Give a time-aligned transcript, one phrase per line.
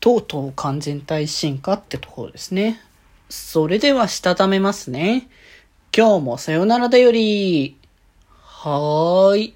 [0.00, 2.80] とうとう完全体進化ってところですね。
[3.28, 5.28] それでは、したためますね。
[5.94, 7.76] 今日もさよならだより。
[8.42, 9.54] はーい。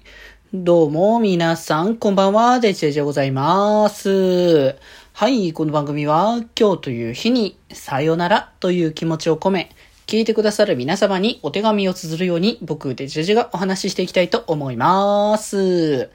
[0.53, 4.75] どうも、皆さん、こんばんは、デジェジでございます。
[5.13, 9.71] はい、この番組は、今日という日に、さよならという気持ちを込め、
[10.05, 16.11] 聞いてくださる皆様にお手紙を綴るように、僕、デジェジがお話ししていきたいと思います。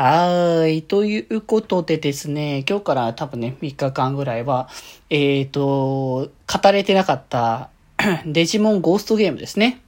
[0.00, 0.82] はい。
[0.82, 4.68] ということでですね、今日から多分ね、3日間ぐらいは、
[5.10, 7.70] えっ、ー、と、語れてなかった
[8.24, 9.80] デジモンゴーストゲームですね。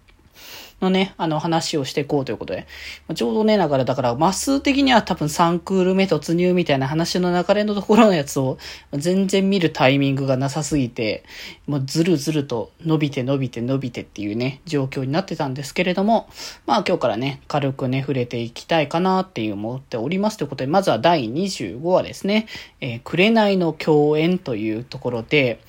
[0.80, 2.66] のね、あの話をしていこうということで。
[3.15, 8.59] ちょうどね、だから、だから、マス的には多分3クール目突入みたいな話の流れのところのやつを
[8.93, 11.25] 全然見るタイミングがなさすぎて、
[11.66, 16.29] もうずるずると伸びて伸びて伸びてっていうね、状況になってたんですけれども、
[16.66, 22.47] まあ今日からね、軽くね、触れていきたいかなっていう思っておりますということで、まずは第25話ですね、
[22.81, 25.61] えー、紅の共演というところで、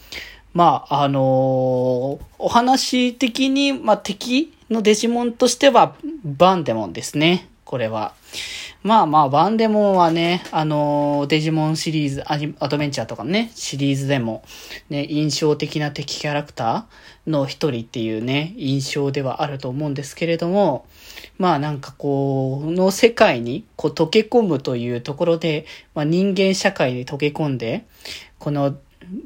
[0.54, 7.50] まあ、あのー、お話的に、まあ、敵のデジモンとしては、バンデモンですね。
[7.66, 8.14] これは。
[8.84, 14.44] まあまあ、バンデモンはね、あのー、デジモンシリーズ、アアドベンチャーとかね、シリーズでも、
[14.90, 20.88] ね、印象的な敵キャラクターの一人っていうね、印象ではあると思うんですけれども、
[21.38, 27.86] まあなんかこう、の世界にこう溶け込むというところで、まあ人間社会に溶け込んで、
[28.40, 28.78] この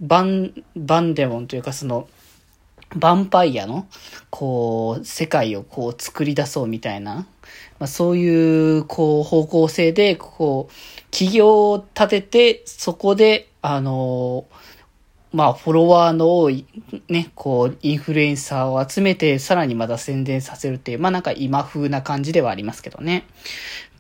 [0.01, 2.09] バン、バンデモンというかその、
[2.95, 3.87] ヴァンパイアの、
[4.29, 7.27] こう、世界をこう作り出そうみたいな、
[7.79, 14.45] まあ、そういう、こう、方向性で、こう、企業を立てて、そこで、あの、
[15.33, 16.65] まあ、フォロワーの多い、
[17.09, 23.25] ね、こう、インフルエンサーを集めて、さらにまだ宣伝させるっていう、まあなんか今風な感じではありますけどね。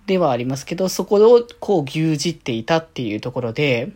[0.05, 3.91] ではありますけど、そこをこう牛耳っていたっていうところで、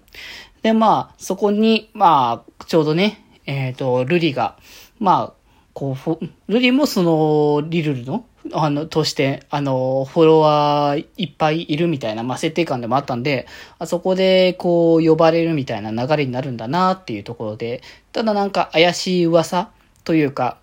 [0.63, 4.57] で、まあ、そこに、まあ、ちょうどね、えっ、ー、と、ルリが、
[4.99, 5.39] まあ、
[5.73, 19.71] こう、ルリもその、リルルの、あの、として、あの、フォロワーいっぱいいるみたいな、まあ、設定感でもあったんで、あそこで、こう、呼ばれるみたいな流れになるんだなっていうところで、ただなんか怪しい噂
[20.03, 20.57] というか、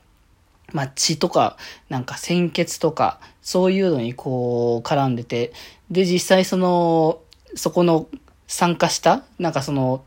[0.72, 1.56] まあ、血とか、
[1.88, 5.52] なんか鮮血とか、そういうのにこう、絡んでて、
[5.90, 7.20] で、実際その、
[7.54, 8.08] そこの
[8.46, 10.02] 参加した、なんかその、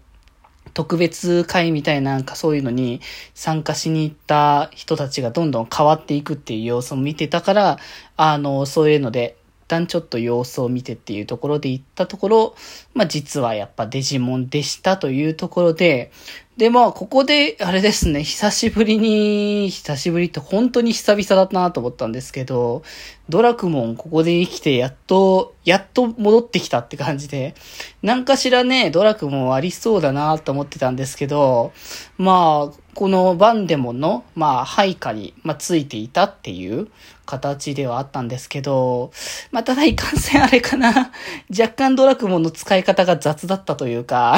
[0.73, 3.01] 特別会みたいななんかそういうのに
[3.33, 7.77] 参加しに行った人たちがどんどん変わっていくっていう様子を見てたから、
[8.17, 12.55] あの、そういうので、一旦ちょっと様子を見てっていうところで行ったところ、
[12.95, 16.11] まあ実はやっぱデジモンでしたというところで、
[16.59, 22.83] で、まあ、ここで、あれですね、久しぶりに、久しぶりって本当に久々だなと思ったんですけど、
[23.29, 27.55] ドラクモンここで生きてやっと、やっと戻ってきたって感じで、
[28.03, 31.71] なんかしらね、ドラクモンありそうだなと思ってたんですけど、
[32.17, 36.89] まあ、このバンデモンの、まあ、配下に、まあ、ついていたっていう
[37.29, 39.11] 形ではあったんですけど、
[39.51, 41.11] まあ、ただいかんせんあれかな。
[41.49, 44.37] 若干ドラクモンの使い方が雑だったというか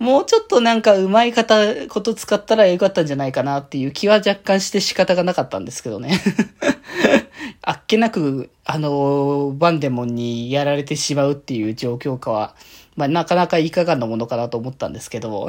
[0.00, 6.20] もうちょっとなんか上手い方、こと使ったらよかったんじゃないかなっていう気は若干して仕方がなかったんですけどね。
[7.62, 12.56] あっけなく、あの、バンデモンにやられてしまうっていう状況かは、
[12.96, 15.48] まあ、なかなかいかがなものかなと思ったんですけど。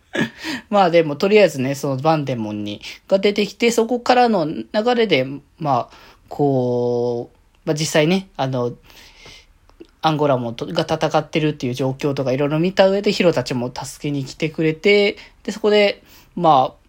[0.70, 5.26] まあでも、とりあえずね、そのバンデモンに、が出てきて、そこからの流れで、
[5.58, 5.96] まあ、
[6.28, 8.72] こう、まあ実際ね、あの、
[10.06, 16.02] アンゴラもが戦ってるっていう状況とかいろいろ見た上でヒロたちも助けに来てくれて、で、そこで、
[16.36, 16.83] まあ、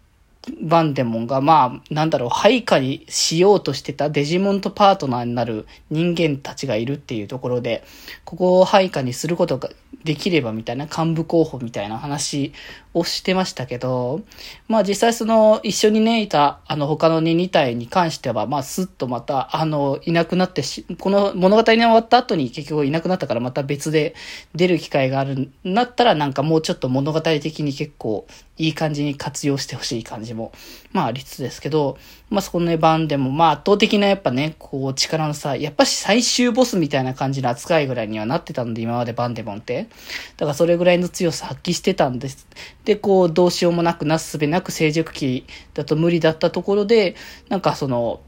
[0.62, 7.84] バンデモンが、まあ、なんだろう、配下にしようとしてたデジモンとパートナーになる人間たちがいるっていうところで、
[8.24, 9.70] ここを配下にすることが
[10.04, 12.52] できればみたいな幹部候補みたいな話
[12.94, 14.22] をしてましたけど、
[14.68, 24.14] まあ実際その一緒にね、いたあの他の2体に関しては、まあスッとまたあのいなくなってし、この物語に終わった後に結局いなくなったからまた別で
[24.54, 28.26] 出る機会があるんだったらなんかもうちょっと物語的に結構
[28.58, 30.52] いい感じに活用してほしい感じも、
[30.92, 31.98] まあありつつですけど、
[32.30, 39.88] まあそこの番でもまあ圧倒的なやっぱね、こう力の差、やっぱし最終ボスみたいな感じの扱いぐらいにはなってたんで今までバンデモンって。
[40.36, 42.46] だからそれぐらいの強さ発揮してたんです。
[42.84, 47.16] で、こう、どうしようもなく、なすすべなく成熟期だと無理だったところで、
[47.48, 48.20] なんかその、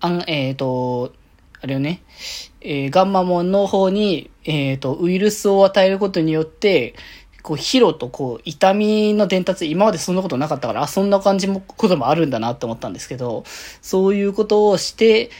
[0.00, 1.12] あん、えっ、ー、と、
[1.60, 2.02] あれよね、
[2.60, 6.94] えー、ガンマモンの方に、えっ、ー、と、ウイルスを与えることによって、
[7.44, 13.44] こう、ヒロとこう、痛みの伝達、今までそんなことなかったから、あ、そんな感じも、こともあるんだなって思ったんですけど、
[13.82, 15.30] そういうことをして、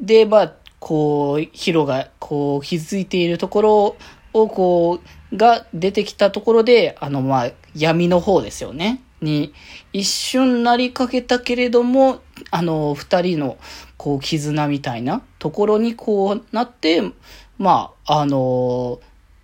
[0.00, 3.96] で、まあ、こう、ヒロが、こう、気づいているところ
[4.32, 4.98] をこ
[5.30, 9.00] う、が出てきたところで、あの、まあ、闇の方ですよね。
[9.20, 9.54] に、
[9.92, 13.56] 一瞬なりかけたけれども、あの、二人の、
[13.96, 17.02] こう、絆みたいなところにこうなって、
[17.56, 18.98] まあ、あの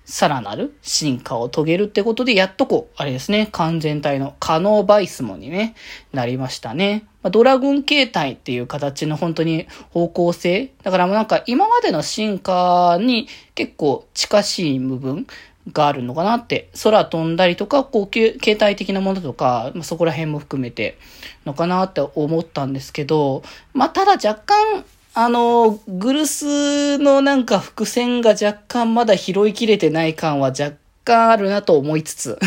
[0.08, 5.74] さらなる進化を遂げるってことで、やっとこう、あれですね、完全体の可能バイスモンにね、
[6.14, 7.04] なりましたね。
[7.22, 10.72] まあ、ドラゴン形態っていう形の本当に方向性。
[10.82, 15.26] だからもうなんか今までの進化に結構近しい部分
[15.74, 16.70] があるのかなって。
[16.82, 20.96] 空飛んだりとか、こう、形態的なものとか、まあ、そこら辺も含めて
[21.44, 23.42] のかなって思ったんですけど、
[23.74, 24.84] まあ、ただ若干、
[25.14, 30.74] あの、グルスのなんか伏線が若干まだ拾いきれてない感は若
[31.04, 32.38] 干あるなと思いつつ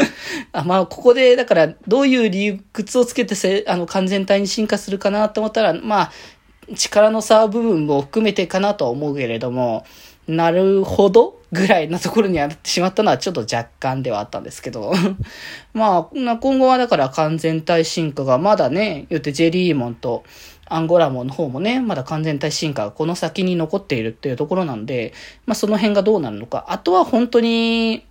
[0.52, 0.62] あ。
[0.64, 6.12] まあ、ここで、だから、どういう理屈をつけてせ、あの、完全体に進化するかなと思ったら、まあ、
[6.76, 9.84] 力の差部分も含めてかなと思うけれども、
[10.28, 14.92] なるほどぐらいなところにあってしまったのはちょっと若干ではあったんですけど。
[15.74, 20.24] まあ、今後はだから完全体進化がまだね、よってジェリーモンと
[20.66, 25.12] アンゴラモンの方もね、まだ完全体進化がこの先に残っているっていうところなんで、
[25.46, 26.66] まあその辺がどうなるのか。
[26.68, 28.04] あとは本当に、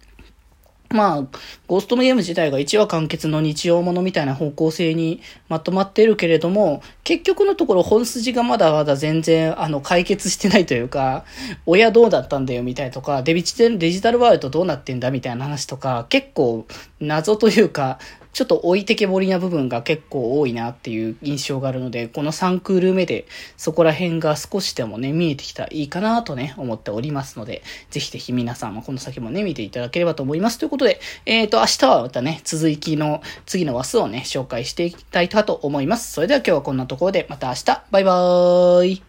[0.91, 1.21] まあ、
[1.67, 11.25] ゴーストのゲーム自体が1話完結の日曜ものみたいな方向性にまとまっているけれども、結局のところ本筋がまだまだ全然、あの、解決してないというか、
[11.67, 16.65] 親どうだったんだよみたいとか、デビチデジタルワールドどうなってんだみたいな話とか、結構
[16.99, 17.99] 謎というか、
[18.39, 23.25] ちょっと置いてけぼりな部分が結構多いなっていう印象があるので、この3クール目で
[23.57, 30.57] そこら辺が少しでもね、見えてきたらいいかなとね、思っておりますので、ぜひぜひ皆さんもこの先もね、見ていただければと思います。
[30.57, 36.13] ということで、えっ、ー、と、明日はまたね、続きの次の話数をね、紹介していきたいと思います。
[36.13, 39.08] それでは今日はこんなところで、また明日、バイバーイ